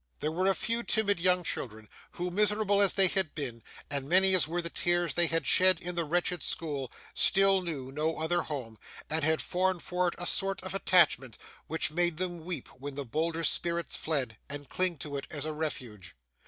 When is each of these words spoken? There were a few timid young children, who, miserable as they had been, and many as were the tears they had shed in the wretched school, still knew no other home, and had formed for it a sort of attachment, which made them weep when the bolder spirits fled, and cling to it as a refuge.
There 0.19 0.31
were 0.31 0.47
a 0.47 0.55
few 0.55 0.81
timid 0.81 1.19
young 1.19 1.43
children, 1.43 1.87
who, 2.13 2.31
miserable 2.31 2.81
as 2.81 2.95
they 2.95 3.05
had 3.05 3.35
been, 3.35 3.61
and 3.87 4.09
many 4.09 4.33
as 4.33 4.47
were 4.47 4.59
the 4.59 4.71
tears 4.71 5.13
they 5.13 5.27
had 5.27 5.45
shed 5.45 5.79
in 5.79 5.93
the 5.93 6.05
wretched 6.05 6.41
school, 6.41 6.91
still 7.13 7.61
knew 7.61 7.91
no 7.91 8.17
other 8.17 8.41
home, 8.41 8.79
and 9.11 9.23
had 9.23 9.43
formed 9.43 9.83
for 9.83 10.07
it 10.07 10.15
a 10.17 10.25
sort 10.25 10.59
of 10.63 10.73
attachment, 10.73 11.37
which 11.67 11.91
made 11.91 12.17
them 12.17 12.39
weep 12.39 12.67
when 12.69 12.95
the 12.95 13.05
bolder 13.05 13.43
spirits 13.43 13.95
fled, 13.95 14.39
and 14.49 14.69
cling 14.69 14.97
to 14.97 15.17
it 15.17 15.27
as 15.29 15.45
a 15.45 15.53
refuge. 15.53 16.15